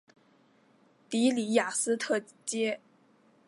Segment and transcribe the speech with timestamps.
[1.11, 2.79] 的里雅斯特街。